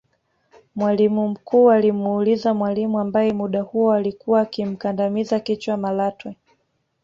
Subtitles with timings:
[0.75, 6.35] Mwalimu mkuu alimuuliza mwalimu ambaye muda huo alikuwa akimkandamiza kichwa Malatwe